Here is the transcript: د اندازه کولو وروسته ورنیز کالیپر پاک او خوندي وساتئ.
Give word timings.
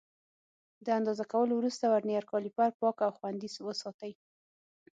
د 0.85 0.87
اندازه 0.99 1.23
کولو 1.33 1.53
وروسته 1.57 1.85
ورنیز 1.93 2.23
کالیپر 2.31 2.69
پاک 2.81 2.97
او 3.05 3.11
خوندي 3.17 3.49
وساتئ. 3.67 4.11